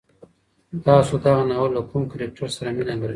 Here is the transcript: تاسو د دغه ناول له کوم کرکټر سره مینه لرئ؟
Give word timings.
تاسو 0.85 1.13
د 1.17 1.21
دغه 1.25 1.43
ناول 1.49 1.71
له 1.77 1.81
کوم 1.89 2.03
کرکټر 2.11 2.49
سره 2.57 2.69
مینه 2.77 2.93
لرئ؟ 3.01 3.09